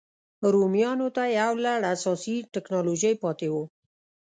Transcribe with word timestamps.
رومیانو 0.53 1.07
ته 1.15 1.23
یو 1.39 1.53
لړ 1.65 1.79
اساسي 1.93 2.37
ټکنالوژۍ 2.53 3.13
پاتې 3.23 3.47
وو. 3.53 3.63